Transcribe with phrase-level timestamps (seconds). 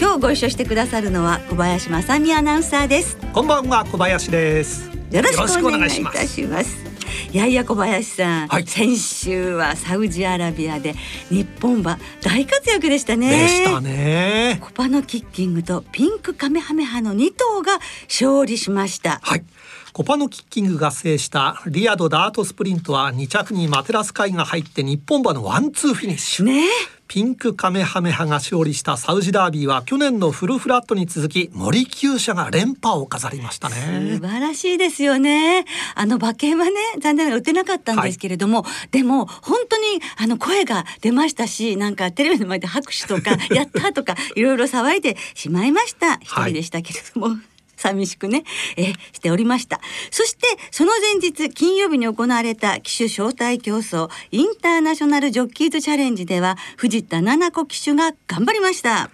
[0.00, 3.16] 今日ご一緒してくださるのは小林正美アナウンサーです。
[3.32, 4.88] こんばんは小林です。
[5.10, 6.84] よろしくお願いいたします。
[7.32, 10.94] いやいや小林さん、はい、先週はサウジアラビアで
[11.30, 13.28] 日本馬大活躍でしたね。
[13.28, 14.58] でしたね。
[14.60, 19.18] コパノキッキングとピンクカメハメハの2頭が勝利しました。
[19.24, 19.44] はい。
[19.92, 26.44] コパノキッキングが制したリヤドダートスプリントは2着にマテラスカイが入って日本馬のワンツーフィニッシュ。
[26.44, 26.62] ね
[27.08, 34.18] ピンクカメハメハが勝利したサウジダービーは去年のフルフラットに続き森厩舎が連覇を飾りましたね。
[34.20, 35.64] 素晴らしいですよね。
[35.94, 46.16] あの馬券はね残念ながら打てなかったんですけれども、はい、でも本当にあの声が出ましたしなんかテレビの前で拍手とか やったとかいろいろ騒いでしまいました。
[46.16, 47.28] 一人でしたけれども。
[47.28, 48.44] はい寂しくね、
[48.76, 49.80] えしておりました。
[50.10, 59.10] そしてその前日金曜日に行われた機種招待競争インターナショナルジョッキーズチャレンジでは藤田七子騎手が頑張りました。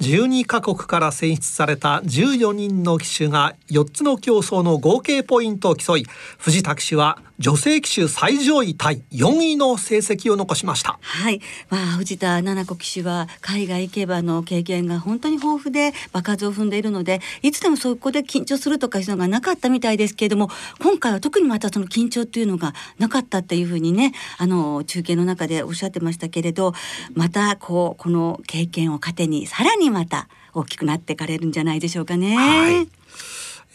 [0.00, 6.04] 12カ国から選出された14人の騎手が4つの競争の合計ポイントを競い
[6.38, 10.98] 藤田騎手は女性騎手最上位タイ4位の成績を残しました。
[11.02, 20.48] はい、まあ、藤田七子騎手は海外競馬の経験が本当に豊富で場数を踏んでいるのでいつでもそこで緊張するとかいうのがなかったみたいですけれども
[20.80, 26.72] 今回は特にまたその緊張っていうのがなかったっていうふうにねあの中継の中でおっしゃってましたけれど
[27.14, 32.34] またこうこの経験を糧にさらにまた大きくなっていかれるんじゃないでしょうかね。
[32.34, 32.88] はい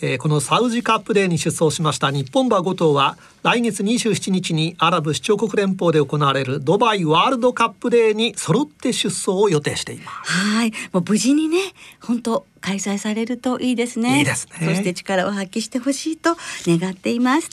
[0.02, 10.32] えー、このサウジカップデーに出走しました日本馬5頭は来月27日にアラブ首長国連邦で行われるドバイワールドカップデーに揃って出走を予定しています。
[10.32, 11.58] はい、もう無事にね、
[12.02, 14.20] 本当開催されるといいですね。
[14.20, 14.68] いいですね。
[14.68, 16.38] そして力を発揮してほしいと
[16.68, 17.50] 願っています。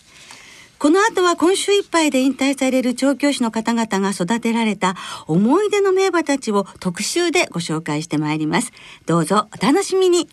[0.79, 4.95] この後は今週いっぱいで引退される調教師の方々が育てられた
[5.27, 8.73] 思い出の名馬たちを特集でご紹介してまいります。
[9.07, 10.29] どうぞお楽しみに。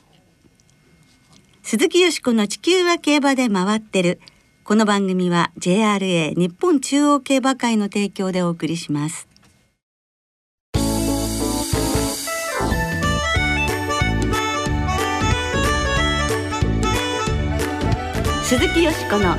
[1.68, 4.20] 鈴木よしこの地球は競馬で回ってる。
[4.64, 9.28] この番組は JRA 日本中央競馬会の提供でお送りします。
[18.44, 19.36] 鈴木よしこの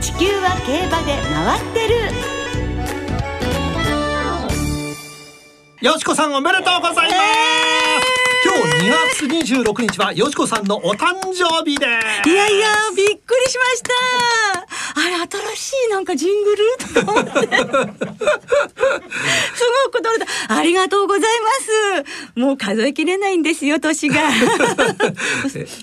[0.00, 1.94] 地球は競馬で回ってる
[5.86, 7.14] よしこさんおめでとうございます、今
[7.64, 7.69] 日
[8.62, 11.86] 2月26日はよしこさんのお誕生日で。
[11.86, 13.90] いやいやびっくりしました。
[15.00, 15.14] あれ
[15.54, 16.64] 新しいなんかジングル？
[16.94, 17.30] とか思って。
[17.30, 17.48] すご
[19.90, 20.18] く驚い
[20.48, 20.56] た。
[20.56, 22.04] ありがとうございま
[22.34, 22.38] す。
[22.40, 24.20] もう数えきれないんですよ年が。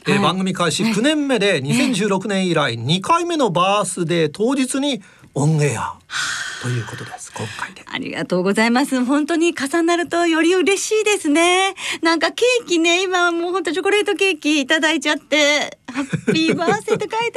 [0.07, 5.01] え、はい、番組開始9年目で2016年以来2回目のバースデー当日に
[5.33, 5.93] オンエア
[6.61, 7.31] ということです。
[7.33, 7.83] 今回で。
[7.85, 9.03] ありがとうございます。
[9.05, 11.75] 本当に重なるとより嬉しいですね。
[12.01, 17.31] なんかケーキね今もう本当チョコレートケーキいただいちゃってハッピーバースデーって書いてある。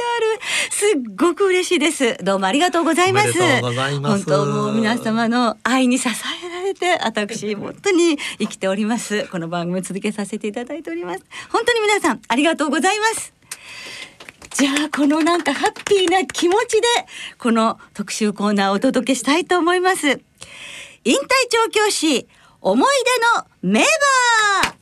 [0.71, 2.17] すっごく嬉しいです。
[2.23, 3.33] どうもありがとうございます。
[3.39, 9.27] 本当もう皆様の愛に支えられて私本当に生きております。
[9.27, 11.23] この番組続けさせていただいております。
[11.49, 13.40] 本当に皆さんありがとうございます
[14.53, 16.87] じゃあこのなんかハッピーな気持ちで
[17.37, 20.19] この特集コーナーをお届けしたいと思います引退
[21.49, 22.27] 調教師
[22.59, 22.89] 思い
[23.63, 24.81] 出の名馬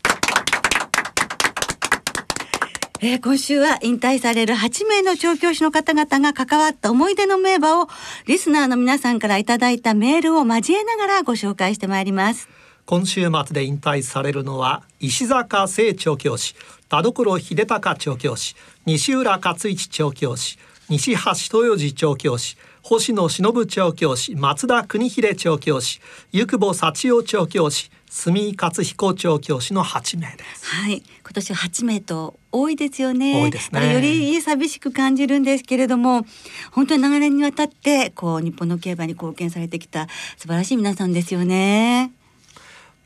[3.01, 7.87] えー、今週は引退される8名の調教師の方々が関わった思い出の名馬を
[8.25, 12.49] リスナーの皆さんからいただいたメールを交えながらご紹介してまいります。
[12.89, 16.55] 今週末で引退されるのは石坂清調教師
[16.89, 18.55] 田所秀隆調教師
[18.87, 20.57] 西浦勝一調教師
[20.89, 26.01] 西橋豊次調教師星野忍調教師松田邦秀調教師
[26.31, 30.65] 湯久保幸男調教師住井勝彦調教師の8名です。
[30.65, 31.03] はい。
[31.21, 33.43] 今年は8名と多いですよね。
[33.43, 33.93] 多いですね。
[33.93, 36.25] より寂しく感じるんですけれども
[36.71, 40.07] 本当に長年にわたってこう日本の競馬に貢献されてきた
[40.37, 42.13] 素晴らしい皆さんですよね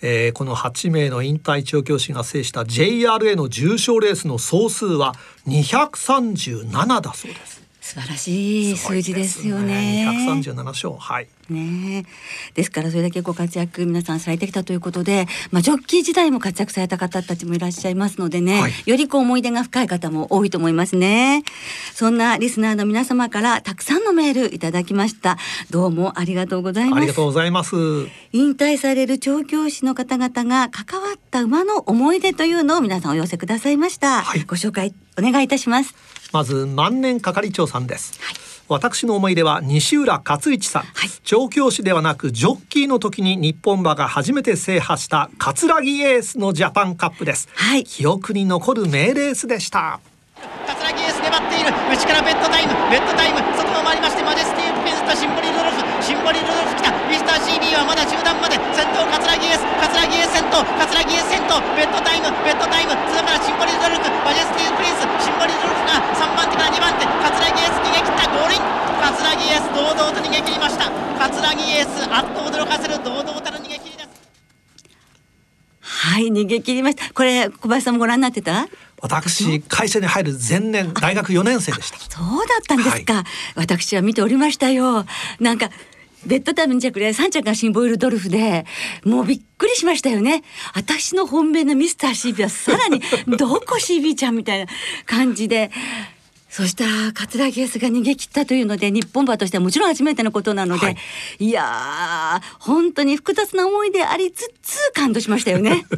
[0.06, 5.16] えー、この8名の引退調教師が制した JRA の重賞レースの総数は
[5.48, 7.63] 237だそうです。
[7.94, 10.06] 素晴らしい数字ですよね。
[10.06, 11.28] 百三十七勝、はい。
[11.50, 12.08] ね。
[12.56, 21.44] ですからそれだけご活躍皆さんされてきたということで、まあ、ジョッキー時代も活躍された方たちもいらっしゃいますのでね、はい、よりこう思い出が深い方も多いと思いますね。
[21.94, 25.38] そんなリスナーの皆様からたくさんのメールいただきました。
[25.70, 26.98] どうもありがとうございます。
[26.98, 27.76] ありがとうございます。
[28.32, 38.36] 引退される調教師の方々が関わった馬の思い出というのを皆さんお寄せくださいました、はい、ご紹介お願いいたしますまず万年係長さんです、はい。
[38.68, 50.00] 私の思い出は西浦勝一さん、はい、調教師ではなくジョッキーの時に日本馬が初めて制覇した葛城エースのジャパンカップです、はい、記憶に残る名レースでした。
[50.66, 51.72] 葛城エース粘っている。
[51.92, 52.74] 内からベッドタイム。
[52.90, 53.40] ベッドタイム。
[53.56, 54.24] 外を回りまして
[76.54, 77.14] はい逃げ切りました。
[77.14, 78.68] これ小林さんもご覧になってた？
[79.02, 82.00] 私会社に入る前年大学4年生でした。
[82.00, 83.24] そうだったんですか、はい、
[83.56, 85.06] 私は見ておりましたよ。
[85.40, 85.70] なんか
[86.26, 88.66] ベッドタイム2着で3着がシンボイルドルフで
[89.04, 90.44] もうびっくりしましたよね。
[90.74, 93.02] 私の本命のミスター CB はさらに
[93.38, 94.72] どこ CB ちゃんみたいな
[95.06, 95.70] 感じで
[96.54, 100.98] そしたら桂木エースが逃げ切ったというので日本馬としてはもちろん初めてのことなので、はい、
[101.40, 105.84] いや本当に複雑な思いでありつつ感動しましたよね。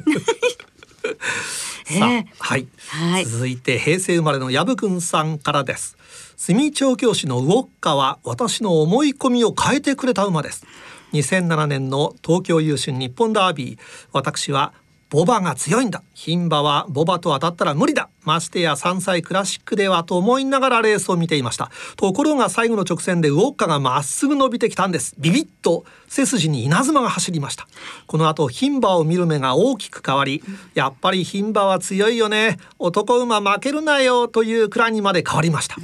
[1.86, 5.98] さあ、はい、はい、続いて平成生まれの藪くんさんからです。
[6.38, 10.66] 住調教師のウォッカは私の思い込みを変えてくれた馬です。
[11.12, 13.80] 2007年の東京優秀日本ダービー
[14.14, 14.74] 私は
[15.10, 16.02] ボバが強いんだ。
[16.16, 18.10] 牝馬はボバと当たったら無理だ。
[18.24, 21.70] ましてや3歳クラシックではと思いながらレースを見ていました。
[21.96, 25.16] ところが最後の直線でウォッカがまっすぐ伸びてきたんです。
[25.20, 27.68] ビビッと背筋に稲妻が走りました。
[28.08, 30.44] この後牝馬を見る目が大きく変わり
[30.74, 32.58] やっぱり牝馬は強いよね。
[32.80, 35.76] 男馬負けるなよというくらいにまで変わりました。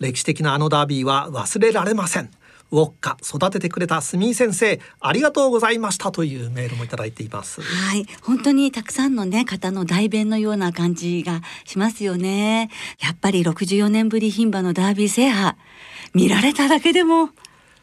[0.00, 2.30] 歴史的なあのダービーは忘れられません。
[2.72, 7.60] ウォッカ育ててくれたスミー先生ありがとうございましたというメールもいただいています。
[7.60, 8.06] はい。
[8.22, 12.70] 本当にたくさんのね方の代弁のような感じがしますよね。
[12.98, 15.56] やっぱり64年ぶり牝馬のダービー制覇
[16.14, 17.28] 見られただけでも。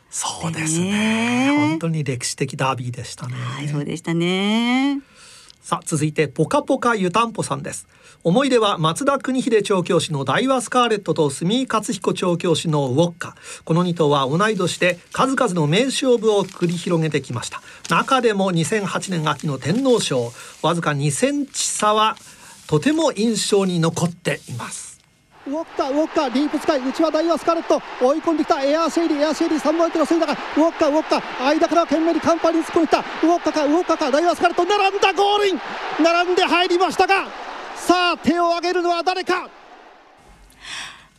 [0.10, 1.70] そうですね。
[1.70, 3.36] 本当に歴史的ダービーでしたね。
[3.36, 5.02] はいそうでしたね
[5.70, 7.88] さあ続いてポカポカ湯たんぽさんです。
[8.24, 13.36] 思い出は松田邦秀調教師のダイワスカーレットと住井勝彦調教師のウォッカ。
[13.66, 17.62] この2頭は同い年で数々の名勝負を繰り広げてきました。
[17.88, 20.34] 中でも2008年秋の天皇賞
[20.64, 22.18] わずか2センチ差は
[22.66, 24.89] とても印象に残っています。
[25.50, 33.00] ウォッカウォッカディープスカイ内はダイワスカーレット追い込んできたエアシェイディエアシェイディ3番手の先だがウォッカウォッカ間から懸命にカンパニー突っ込んできた。
[33.00, 35.60] ウォッカかウォッカかダイワスカーレット並んだゴールイン!
[36.04, 37.26] 並んで入りましたが
[37.76, 39.50] さあ手を挙げるのは誰か?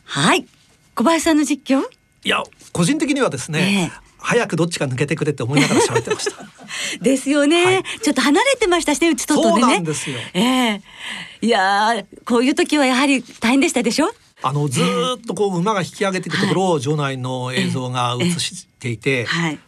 [0.04, 0.46] はい。
[0.94, 1.82] 小林さんの実況?
[2.22, 2.42] いや
[2.72, 6.44] 個人的にはですね、えー早くどっちか抜けてくれって思いながら喋ってました。
[7.00, 9.60] ですよね、はい、ちょっと離れてましたしね、内と外でね。
[9.62, 10.18] そうなんですよ。
[10.34, 10.82] ええ。
[11.40, 14.12] ー、いやこういう時はやはり大変でしたでしょ?
[14.42, 14.80] あのず
[15.18, 19.58] っとこう馬が引き上げていくところを場内の映像が映していて、はい、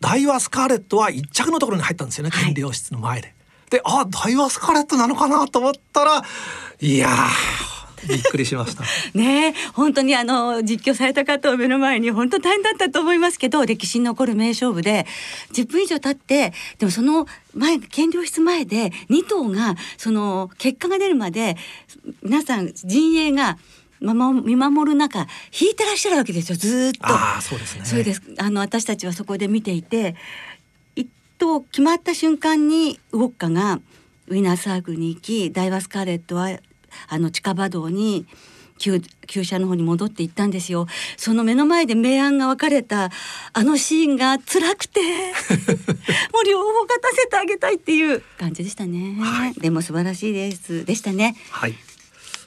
[0.00, 3.34] ダイワスカーレットは一着のところに入ったんですよね、権利用室の前で。
[3.70, 6.22] であダイワスカレットなのかなと思ったら
[6.80, 7.08] いや
[8.08, 8.84] びっくりしました。
[9.18, 15.06] ね本当にあの実況された方を目の前に本当大変だったと思いますけど歴史に残る名勝負で
[15.52, 21.56] 10分以上経ってでもその前検量室前で2頭がその結果が出るまで
[22.22, 23.58] 皆さん陣営が
[24.12, 25.26] 見守る中
[25.58, 26.56] 引いてらっしゃるわけですよ。
[26.56, 27.06] ずっと。
[27.06, 27.84] あそうですね。
[27.84, 28.22] そうです。
[28.38, 30.14] あの私たちはそこで見ていて
[31.38, 33.80] と決まった瞬間にウォッカが
[34.28, 36.48] ウィナーサークに行きダイワスカーレットは
[37.08, 38.26] あの近場道に
[38.78, 40.86] 旧旧車の方に戻っていったんですよ。
[41.16, 43.10] その目の前で明暗が分かれた
[43.52, 45.00] あのシーンが辛くて
[46.32, 51.36] もう両方勝たせてあげたいっていう感じでしたね、はい、でも素晴らしいですでしたね。
[51.50, 51.74] はい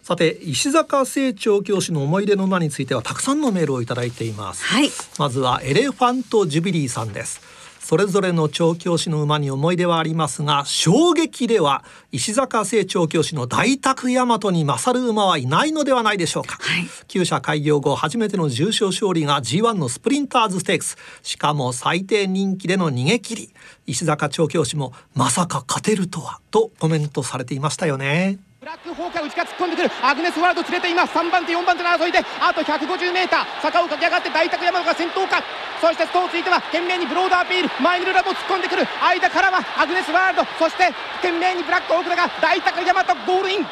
[0.08, 7.42] さて石坂正調教師の思い出の名馬についてはたくさんのメールをいただいています、はい、まずはエレファントジュビリーさんです。
[7.82, 11.84] それぞれの調教師の馬に思い出はありますが衝撃では
[12.14, 20.98] 石坂正調教師のダイタクヤマトに勝る馬はいないのではないでしょうか、はい、厩舎開業後初めての重賞勝利が G1 のスプリンターズステークス。
[21.22, 23.54] しかも最低人気での逃げ切り。
[23.86, 29.90] 石坂調教師もまさか勝てるとはとコメントされていましたよねブラックホーカー内から突っ込んでくる。
[30.02, 33.30] アグネスワールド連れています3番手4番手の争いであと 150m
[33.62, 35.44] 坂を駆け上がって大宅山が先頭か。
[35.80, 37.70] そしてストーンついては懸命にブロードアピール。
[37.84, 38.82] 前にルラボ突っ込んでくる。
[39.00, 40.46] 間からはアグネスワールド。
[40.58, 40.90] そして
[41.22, 43.66] 懸命にブラックホークだが大宅山とゴールイン。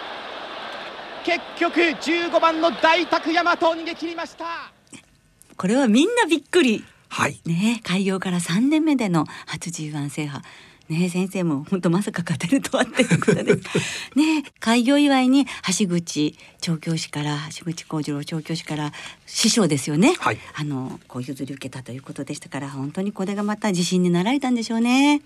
[1.25, 4.70] 結局15番の大宅山と逃げ切りました。
[5.58, 6.86] これはみんなびっくり。
[7.10, 7.42] はい。
[7.46, 10.44] ね開業から3年目での初 G1 制覇
[10.89, 13.56] ね先生も本当まさか勝てるとはっていうことで
[14.15, 15.46] ね開業祝いに
[15.77, 18.94] 橋口調教師から橋口幸次郎調教師から
[19.25, 20.38] 師匠ですよね、はい。
[20.56, 25.22] あのこう譲り受けたということでしたから本当にこれがまた自信になられたんでしょうね。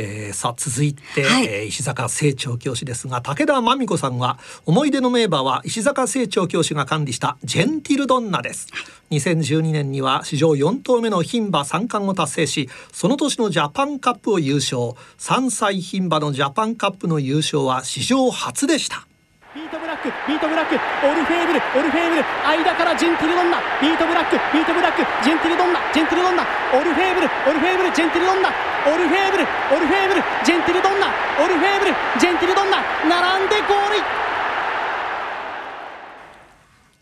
[0.00, 1.44] えーさあ続いて、はい。
[1.44, 8.68] えー石坂清調教師ですが武田真美子さんは思い出の名馬は石坂正調教師が管理したジェンティルドンナです。
[9.10, 14.92] 2012年には史上4頭目の牝馬三冠を達成しその年のジャパンカップを優勝。
[15.18, 19.06] 3歳牝馬のジャパンカップの優勝は史上初でした
[19.50, 28.54] ビートブラックビートブラックオルフェーブルオルフェーブル間からジェンティルドンナビートブラックビートブラックジェンティルドンナジェンティルドンナオルフェーブルオルフェーブルジェンティルドンナ
[28.86, 31.10] オルフェーブルオルフェーブルジェンティルドンナ
[31.42, 32.78] オルフェーブルジェンティルドンナ
[33.10, 34.02] 並んでゴールイン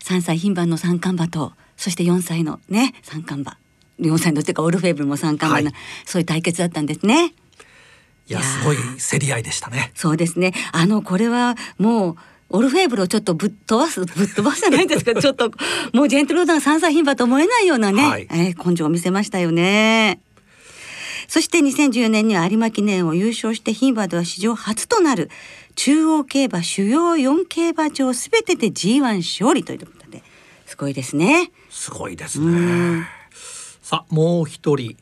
[0.01, 3.61] 3歳牝馬の三冠馬とそして4歳のね三冠馬
[4.01, 7.31] 4歳のっていうかオルフェーブルも三冠馬な、はそういう対決だったんですね。
[8.27, 10.53] いやすごい競り合いでしたねそうですね。
[10.71, 12.15] あのこれはもう
[12.49, 15.13] オルフェーブルをちょっとぶっ飛ばす ぶっ飛ばすじゃないですか。
[15.21, 15.51] ちょっと
[15.93, 20.21] もうジェントルダン3歳牝馬と思えないようなね、はいえー根性を見せましたよね。
[21.27, 25.29] そして2014年には有馬記念を優勝して牝馬では史上初となる
[25.75, 30.23] 中央競馬主要4競馬場すべてで G1 勝利ということで
[30.65, 31.51] すごいですね。
[31.69, 33.07] すごいですね。
[33.81, 34.97] さあもう一人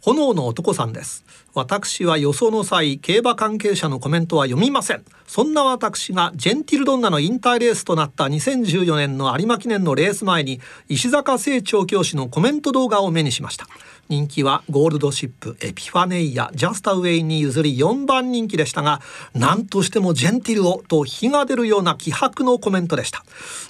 [0.00, 1.24] 炎の男さんです。
[1.54, 5.04] 私は予想の際競馬関係者のコメントは読みません。
[5.26, 13.66] そんな私がジェンティルドンナの引退レースとなった2014年の有馬記念のレース前に石坂正調教師のコメント動画を目にしました。
[14.10, 19.00] 人気はゴールドシップエピファネイアジャスタウェイに譲り4番人気でしたが
[19.34, 23.24] 何としてもジェンティルをと火が出るような気迫のコメントでした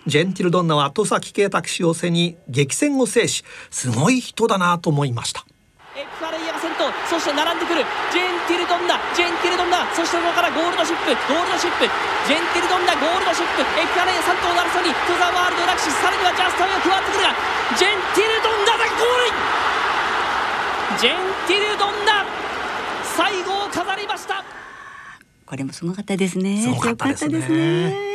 [0.06, 5.44] ジェンティルドンナは戸崎圭太騎手を背に激戦を制しすごい人だなと思いました
[5.94, 7.83] エピファネイアが先頭そして並んでくる。
[8.14, 8.95] ジェンティルドンナ。
[9.19, 9.83] ジェンティルドンナ。
[9.90, 11.11] そしてそこからゴールドシップ。
[11.26, 11.90] ゴールドシップ。
[12.31, 12.95] ジェンティルドンナ。
[12.95, 13.67] ゴールドシップ。
[13.67, 15.99] エピファネイア3頭の争いにトゥザワールドラクシス。
[15.99, 17.35] さらにはジャスタウェイが加わってくるが
[17.75, 18.79] ジェンティルドンナ。
[18.79, 19.35] だゴールイン。
[21.02, 21.19] ジェン
[21.50, 22.23] ティルドンナ。
[23.19, 24.45] 最後を飾りました。
[25.45, 26.62] これもすごかったですね。
[26.62, 28.10] すごかったですね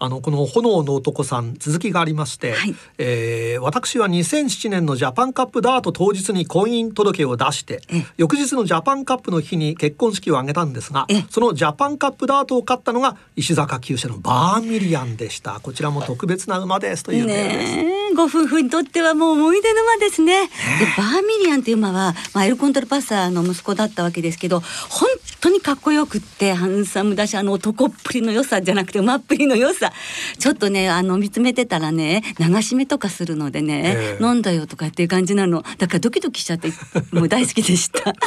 [0.00, 2.74] あのこの炎の男さん続きがありまして、はい。
[2.98, 8.06] えー私は2007年のジャパンカップダート当日に婚姻届を出してええ。
[8.16, 11.24] 翌日のジャパンカップの日に結婚式を挙げたんですがええ。
[11.28, 15.60] そのジャパンカップダートを勝ったのが石坂厩舎のバーミリアンでした。
[15.60, 20.46] こちらも特別な馬ですというメご夫婦にとってはもう思い出の馬ですね。
[20.46, 20.50] で
[20.96, 25.08] バーミリアンという馬は、まあ、エルコントルパッサーの息子だったわけですけど本
[25.40, 29.92] 当にかっこよくってハンサムだしあの男っぷりの良さじゃなくて馬っぷりの良さ
[30.38, 36.72] ちょっとねあの見つめてたらね流し目とかするのでね、ええ飲んだよとかっていう感じなのだからドキドキしちゃって
[37.12, 38.14] もう大好きでした。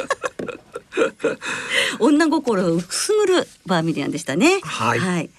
[2.00, 4.60] 女心をくすぐるバーミリアンでしたね。
[4.64, 5.30] はいはい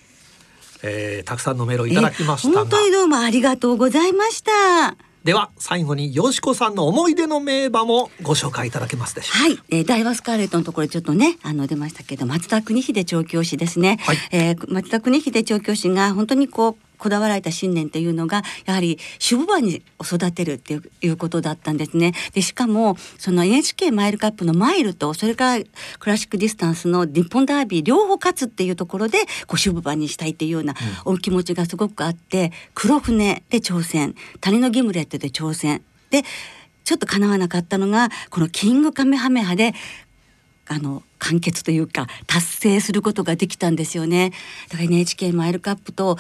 [0.83, 4.97] えーたくさんのメールをいただきました本当にどうもありがとうございました。
[5.25, 9.39] では最後によしこさんの思い出の名馬もご紹介いただけますでしょうか。
[9.39, 14.17] はい、えー、大和スカーレットのところちょっとねあの出ましたけど松田邦秀調教師ですね、はい。
[14.33, 18.99] えー松田邦秀調教師が本当にこうこだわられた信念というのがやはり
[19.31, 22.15] 守護馬に育てるっていうことだったんですね。
[22.33, 25.65] でしかもその NHK マイルカップのマイルとそれから
[25.99, 36.23] クラシックディスタンスの日本ダービー両方勝つっていうところでこう守護馬にしたいっていうようなお気持ちがすごくあってクロフネで挑戦タニノギムレットで挑戦で
[36.85, 39.75] ちょっと叶わなかったのがこのキングカメハメハで
[40.67, 44.33] あの完結というか達成することができたんですよね。
[44.69, 46.19] だから NHK マイルカップと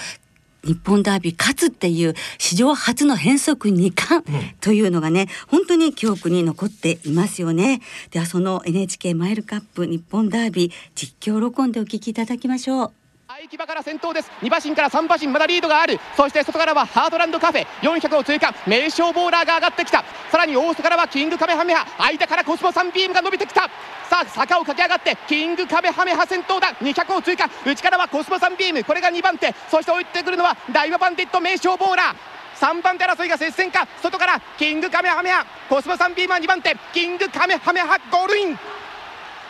[0.64, 4.24] 日本ダービー勝つっていう史上初の変則2冠
[4.60, 7.80] というのがね、本当に記憶に残っていますよね。
[8.10, 13.03] ではその NHK マイルカップ日本ダービー実況録音でお聞きいただきましょう。
[13.36, 14.30] 相木場から先頭です。
[14.42, 15.98] 2馬身から3馬身まだリードがある。
[16.16, 17.66] そして外からはハートランドカフェ。
[17.82, 18.54] 400を通過。
[18.64, 20.04] メイショウボーラーが上がってきた。
[20.30, 21.84] さらに大外からはキングカメハメハ。
[21.98, 23.62] 間からコスモサンビームが伸びてきた。
[24.08, 26.68] さあ坂を駆け上がってキングカメハメハ先頭だ。
[26.74, 27.50] 200を通過。
[27.66, 28.84] 内からはコスモサンビーム。
[28.84, 29.52] これが2番手。
[29.68, 32.16] そして追ってくるのはダイワバンディット名将ボーラー。
[32.56, 33.88] 3番手争いが接戦か。
[34.00, 35.44] 外からキングカメハメハ。
[35.68, 36.76] コスモサンビームは2番手。
[36.92, 38.56] キングカメハメハゴールイン。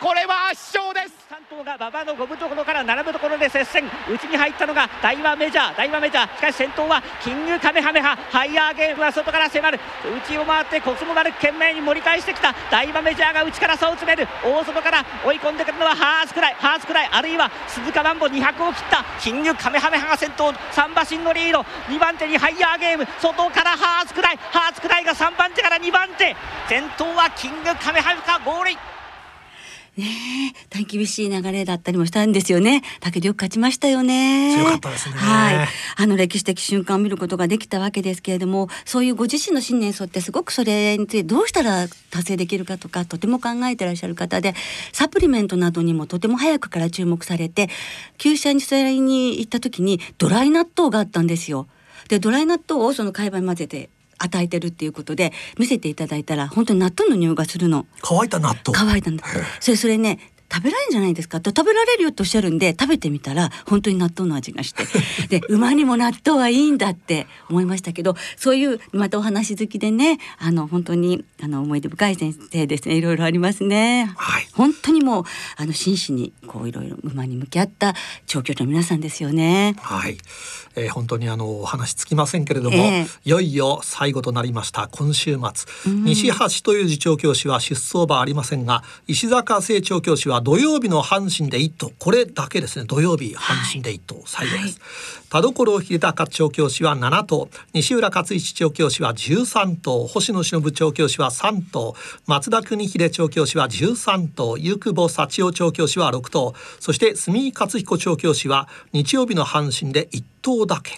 [0.01, 1.04] これは圧勝です。
[1.35, 3.83] 3頭が馬場の五分ところから並ぶところで接戦。
[4.09, 5.77] 内に入ったのが大和メジャー。
[5.77, 6.37] 大和メジャー。
[6.37, 8.15] しかし先頭はキングカメハメハ。
[8.31, 9.81] ハイヤーゲームが外から迫る。
[10.17, 12.55] 内を回ってコスモ丸懸命に盛り返してきた。
[12.71, 14.29] 大和メジャーが内から差を詰める。
[14.45, 19.05] 大外から追い込んでくるのはハースくらいハースくらいあるいは鈴鹿マンボ200を切った。
[19.19, 20.53] キングカメハメハが先頭。
[20.53, 21.63] 3馬身のリード。
[21.89, 23.09] 2番手にハイヤーゲーム。
[23.19, 26.37] 外からハースくらいハースくらいが3番手から2番手。
[26.69, 28.94] 先頭はキングカメハメハゴールイン。
[29.97, 30.05] ね
[30.53, 32.83] え大変厳しい流れだったりもしたんですよね。
[33.01, 34.57] だけどよく勝ちましたよね。
[34.57, 35.15] 強かったですね。
[35.15, 35.69] はい。
[35.97, 44.55] あの歴史的瞬間を見ることができたわけですけれどもそういうご自身の信念に沿ってすごくそれについてどうしたら達成できるかとかとても考えてらっしゃる方で
[44.93, 47.69] サプリメントなどにもとても早くから注目されて
[48.19, 51.69] 旧車にそれに行った時にドライ納豆があったんですよ。
[52.09, 57.87] でドライ納豆をその貝羽に混ぜて与えてるっていうことで見せていただいたら本当に納豆の匂いがするの。
[58.03, 58.61] 乾いた納豆。
[58.73, 59.25] 乾いたんだ。
[59.61, 60.19] それそれね
[60.53, 61.41] 食べられるんじゃないですか？
[61.41, 64.85] と食べられるよとおっしゃるんで食べてみたら本当に納豆の味がして
[65.29, 72.97] で馬にも納豆はいいんだって思いましたけどそういうまたお話好きでねあの本当にあの思い出深い先生ですね。
[72.97, 74.13] いろいろありますね。
[74.17, 74.47] はい。
[74.53, 75.25] 本当にもう
[75.57, 77.95] あの真摯にこういろいろ馬に向き合った
[78.27, 79.75] 調教師の皆さんですよね。
[79.81, 80.17] はい、
[80.77, 83.07] えー本当にあのお話つきませんけれども、ええ。
[83.25, 92.85] いよいよ最後となりました今週末、西橋という次長教師は出走馬ありませんが石坂清調教師は土曜日の阪神で一頭これだけですね。
[92.85, 94.81] 土曜日阪神で一頭、最後です、
[95.31, 97.49] 田所秀隆調教師は7頭。
[97.73, 100.07] 西浦勝一調教師は13頭。
[100.07, 101.95] 星野忍調教師は3頭。
[102.27, 104.59] 松田邦秀調教師は13頭。
[104.59, 106.55] ゆくぼ幸男調教師は6頭。
[106.79, 110.93] そして住井勝彦調教師は日曜日の阪神で1頭だけ、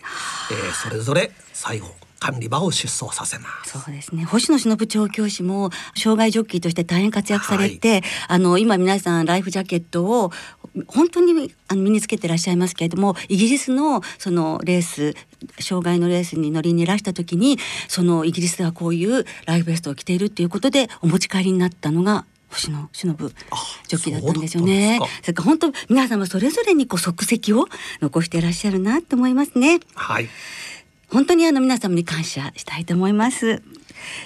[0.50, 3.78] えーそれぞれ最後管理場を出走させます。
[3.78, 10.32] そうですね星野忍調教師も障害ジョッキーとして大変活躍されて、あの今皆さんライフジャケットを
[10.88, 15.14] 本当にあの身につけてらっしゃいますけれどもイギリスのそのレース
[15.60, 24.98] 障害のレースに乗りにいらした時にそのイギリスではこういうライフベストを着ているっていうことでお持ち帰りになったのが星野忍ジョッキーだったんですよね。
[25.22, 27.66] それから本当皆様それぞれにこう足跡を
[28.00, 29.80] 残していらっしゃるなと思いますね。
[29.94, 30.28] はい
[31.10, 33.62] 本当にあの皆様に感謝したいと思います。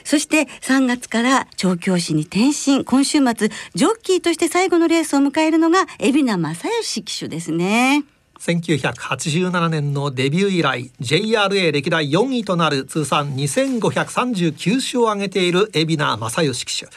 [0.05, 8.05] そして3月から調教師に転身今週末ジョッキーとして最後のレースを迎えるのが海老名正義騎手ですね。
[8.41, 16.89] 1987年のデビュー以来 JRA 歴代4位となる通算2539勝を挙げている海老名正義騎手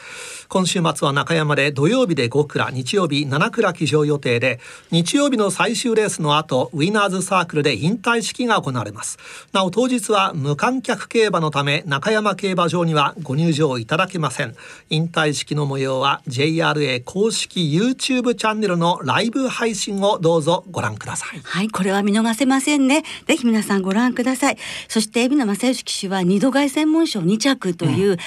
[0.54, 4.60] 今週末は中山で土曜日で5倉日曜日7倉騎乗予定で
[4.92, 9.18] 日曜日の最終レースの後ウィナーズサークルで引退式が行われます
[9.52, 14.54] なお当日は無観客競馬のため中山競馬場にはご入場いただけません
[14.90, 23.02] 引退式の模様は JRA 公式 YouTube チャンネルのライブ配信をどうぞご覧くださいはい、これは見逃せませんね。
[23.26, 24.58] ぜひ皆さんご覧ください。
[24.88, 28.18] そして海老名正義騎手は二度凱旋門賞2着という、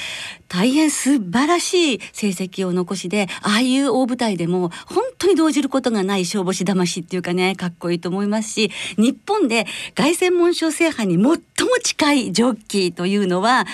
[0.47, 11.37] 大変素晴らしい成績を残しで、ああいう大舞台でも本当に動じることがない勝負師魂っていうかね、かっこいいと思いますし、日本で凱旋門賞制覇に最も
[11.83, 13.67] 近いジョッキーというのは、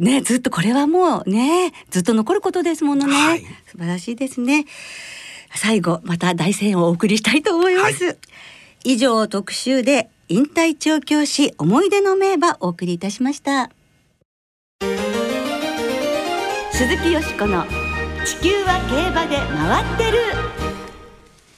[0.00, 3.14] ね、ずっとこれはもうね、ずっと残ることですものね。
[3.14, 4.66] はい素晴らしいですね。
[5.54, 8.04] 最後また大声援をお送りしたいと思います。
[8.04, 8.14] は
[8.84, 13.70] 以上特集で引退調教師思い出の名馬お送りいたしました。
[16.78, 17.64] 鈴木よしこの
[18.24, 20.18] 地球は競馬で回ってる。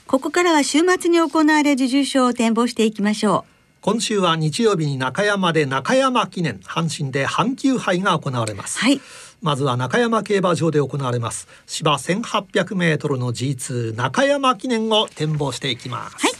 [0.06, 3.44] ここからは週末に行われる受賞を展望していきましょ
[3.82, 8.98] 今週は日曜日に中山で中山記念阪神で阪急杯が行われます、はい。
[9.42, 11.48] まずは中山競馬場で行われます。
[11.66, 16.30] 芝1800メートルの G2 中山記念を展望していきます、はい。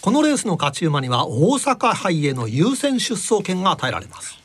[0.00, 4.38] このレースの勝ち馬には大阪杯への優先出走権が与えられます、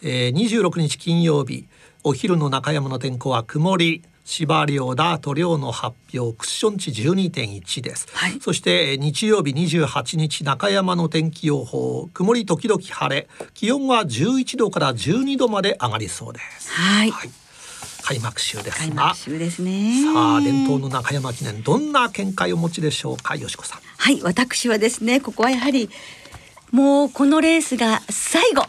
[0.00, 1.66] えー、26日金曜日
[2.02, 8.40] お昼の中山の天候は曇り芝量ダート量の発表クッション値12.1です、はい。
[8.40, 12.08] そしてえー日曜日28日中山の天気予報。
[12.14, 13.28] 曇り時々晴れ。
[13.54, 16.70] 気温は11度から12度まで上がりそうです。
[16.70, 16.72] う。
[16.72, 17.10] はい。
[17.10, 17.30] はい、
[18.02, 20.02] 開幕週です開が幕週ですね。
[20.04, 23.80] さあ伝統の中山記念どんな見解をお持ちでしょうかよしこさん。
[23.98, 25.90] はい、私はですね、ここはやはり、
[26.70, 28.64] もうこのレースが最後、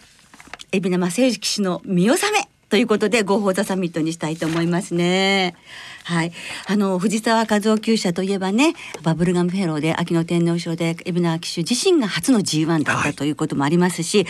[0.73, 5.55] 海老名正義騎手の見納めということで、合法座サミットにしたいと思いますね。
[6.03, 6.31] はい、
[6.65, 14.25] あの藤沢和夫厩舎といえばねバブルガムフェローで秋の天皇賞で海老名騎手自身が初の G1 だったということもありますし、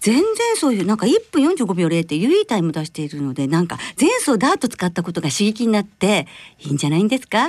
[0.00, 0.24] 全然
[0.56, 6.26] そういうなんか1分45秒0っていういいタイム出しているのでなんか前走ダート使ったことが刺激になって
[6.58, 7.48] いいんじゃないんですか？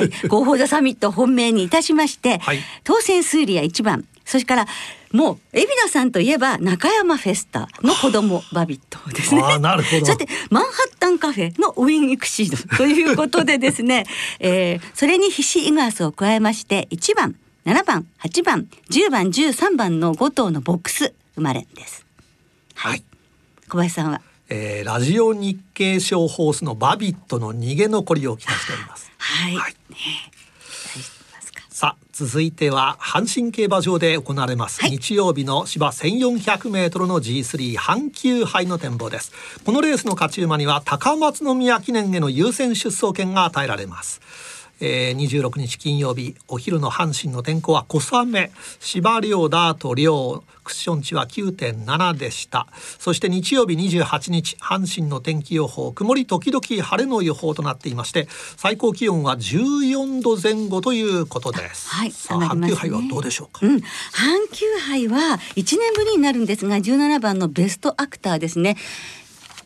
[0.00, 0.08] い。
[0.22, 2.60] 広報座サミット本命にいたしまして、はい。
[2.84, 4.66] 当選数理ア1番それから
[5.12, 9.58] もう海老名さんといえば中山フェスタの子供バビットですね。
[9.58, 10.06] なるほど。
[10.06, 14.06] さてマンハッタンカフェのウィンエクシードということでですね、
[14.38, 17.34] えーそれにヒシイグアスを加えまして1番
[17.66, 22.06] 7番8番10番13番の5頭のボックス生まれです。
[22.76, 23.02] はい、
[23.68, 24.20] 小林さんは？
[24.48, 29.10] えーラジオ日経賞ホースのバビットの逃げ残りを期待しております。
[29.18, 29.74] はい、はい
[31.80, 34.90] さあ続いては阪神競馬場で行われます、はい。
[34.90, 39.32] 日曜日の芝 1400m の G3 阪急杯の展望です。
[39.64, 44.20] このレースの勝ち馬には高松宮記念への優先出走権が与えられます
[44.80, 48.50] えー、26日金曜日お昼の阪神の天候は小雨。
[48.80, 52.66] 芝涼ダート涼クッション値は9.7でした。
[52.98, 55.92] そして日曜日28日阪神の天気予報。
[55.92, 61.88] 曇り時々晴れの予報となっていまして最高気温は14度前後ということです。
[61.88, 62.66] はいさあね。
[62.66, 63.80] 阪急杯はどうでしょうか、うん、阪
[64.52, 68.76] 急杯は1年ぶりになるんですが17番のベストアクターですね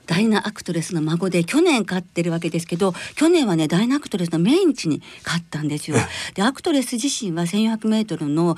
[0.06, 5.96] ダイナアクトレスの孫で去年勝ってるわけですけど去年はねダイナアクトレスの命日に勝ったんですよ。
[6.34, 8.56] でアクトレス自身は 1400m の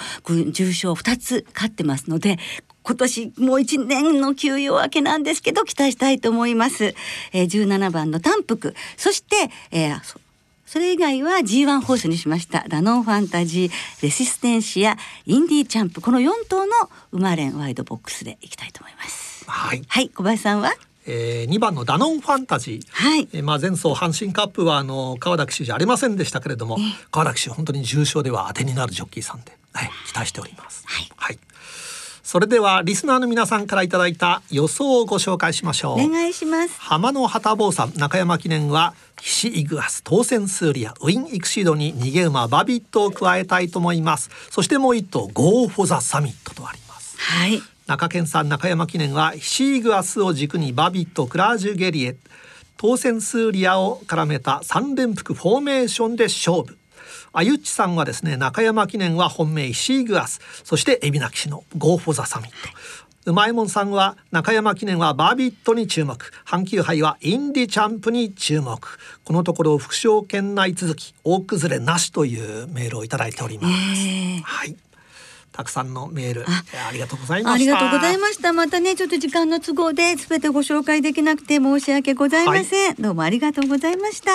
[0.51, 2.39] 重賞2つ勝ってますので
[2.83, 6.95] 今年もう1年の休養明けなんですけど期待したいと思います。
[7.33, 10.21] えー、17番の単福そして、えーそ
[10.67, 12.65] それ以外は G1 ホースにしました。
[12.69, 16.01] ラノンファンタジーレシステンシアインディーチャンプ。
[16.01, 16.73] この4頭の
[17.13, 19.45] 馬連ワイドボックスでいきたいと思います。
[19.49, 20.75] はい、はい小林さんは？
[21.07, 22.87] えー、2番のダノンファンタジー。
[22.91, 23.29] はい。
[23.33, 26.79] えーまあ前走阪神カップはあの川田騎手じゃありませんでしたけれども
[27.11, 30.85] 川田騎手本当に重賞では当てになるジョッキーさんで、はい、期待しております。
[30.87, 31.07] はい。
[32.27, 36.05] それではリスナーの皆さんからいただいた予想をご紹介しましょう。
[36.05, 36.75] お願いします。
[36.81, 44.31] 浜の旗坊さん中山記念はヒシイグアス当選スーリアウィンイクシードに逃げ馬バビットを加えたいと思います。
[44.51, 47.17] そしてもう一頭ゴーフォザサミットとあります。
[47.17, 52.17] はい中堅さん中山記念はヒシーグアスを軸にバビットクラージュゲリエ
[52.77, 56.77] 当選スーリアを絡めた三連複フォーメーションで勝負。
[57.33, 62.55] あゆっちさんはですね中山記念は本命ヒシーグアスそして海老名騎士のゴーフォザサミット。
[63.31, 66.33] うまいもんさんは中山記念はバビットに注目。
[66.45, 68.99] 阪急杯はインディチャンプに注目。
[69.25, 74.77] このところ副賞圏内続き大崩れなしというメールをいただいております、えーはい
[75.57, 76.45] たくさんのメール。
[76.47, 77.55] ありがとうございました。
[77.55, 78.53] ありがとうございました。
[78.53, 84.31] またねちょっと時間の都合で全てご紹介できなくて申し訳ございません、どうもありがとうございました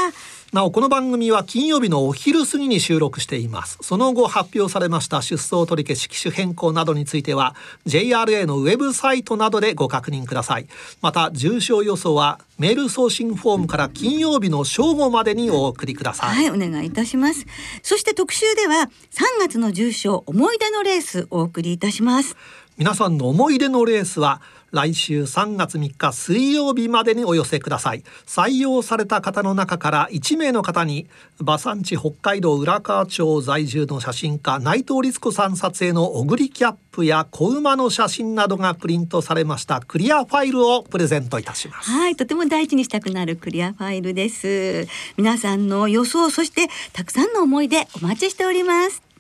[0.53, 10.67] なおこの番組は金曜日のお昼過ぎに収録していますその後発表されました出走取り消し機種変更などについては JRA のウェブサイトなどでご確認ください
[11.01, 17.47] また重症予想はメール送信フォームから金曜日の正午までにお送りください、はい、お願いいたします。
[17.81, 18.89] そして特集では3
[19.39, 22.35] 月の重賞思い出のレースお送りいたします。
[22.77, 31.07] 皆さんの思い出のレースは来週3月3日水曜日までにお寄せください採用された方の中から1名の方に
[31.39, 44.87] 馬産地北海道浦河町在住の写真家内藤律子さん撮影のオグリキャップや子馬の写真などがプリントされましたクリアファイルをプレゼントいたしますはい、とても大事にしたくなるクリアファイルです。
[45.17, 49.10] 皆さんの予想、そしてたくさんの思い出お待ちしております。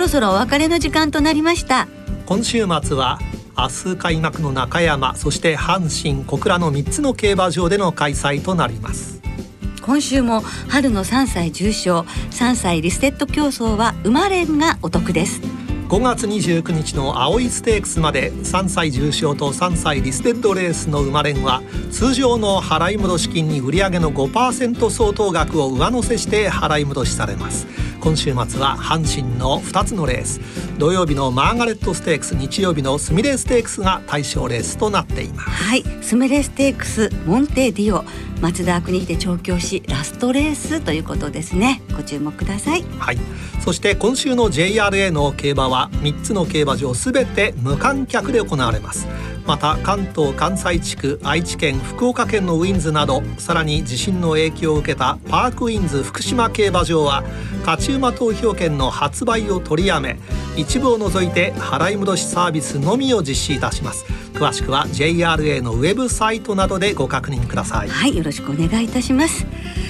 [0.00, 1.86] ろそろお別れの時間となりました。
[2.26, 3.18] 今週末は
[3.58, 9.20] 明日開幕の中山そして阪神小倉の3つの競馬場での開催となります
[9.82, 15.40] 今週も春の3歳重賞、3歳リステッド競争は馬連がお得です。
[15.88, 27.66] 5月29日の青いステークスまで3歳重賞と3歳リステッドレースの馬連は通常の払い戻し金に売上の5%相当額を上乗せして払い戻しされます
[28.00, 30.40] 今週末は阪神の2つのレース
[30.78, 38.04] 土曜日のマーガレットステークス日曜日のスミレーステークスが対象レースとなっていますはい、スメレステークスモンテディオ
[38.40, 41.82] 松田国秀調教師ラストレースということですね。
[41.94, 42.84] ご注目ください。
[42.98, 43.18] はい、
[43.62, 49.06] そして今週の JRA の競馬は3つの競馬場すべて無観客で行われます
[49.50, 57.24] また関東関西地区愛知県福岡県のウィンズなどさらに地震の影響を受けたパークウィンズ福島競馬場は
[57.66, 60.20] 勝ち馬投票券の発売を取りやめ
[60.56, 64.04] 一部を除いて払い戻しサービスのみを実施いたします。
[64.34, 67.88] 詳しくは JRA のウェブサイトなどでご確認ください。
[67.88, 69.46] はいよろしくお願いいたします。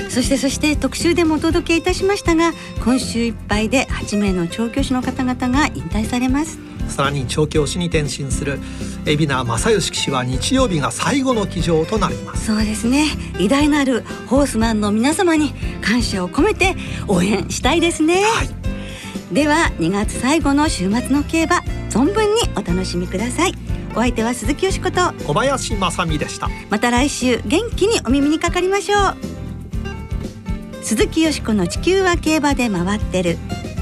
[0.08, 6.69] そしてそして特集でもお届けいたしましたが今週いっぱいで8名の調教師の方々が引退されます。
[6.90, 8.58] さらに調教師に転身する
[9.06, 12.46] 海老名正義騎手は日曜日が最後の騎乗となります。
[12.46, 13.06] そうですね。
[13.38, 16.76] 偉大なるホースマンの皆様に感謝を込めて
[17.08, 18.50] 応援したいですね、はい。
[19.32, 21.56] では2月最後の週末の競馬
[21.88, 23.54] 存分にお楽しみください。
[23.92, 26.48] お相手は鈴木よしこと小林正美でした。
[26.68, 29.16] また来週元気にお耳にかかりましょう。
[30.82, 33.36] 鈴木よしこの地球は競馬で回ってる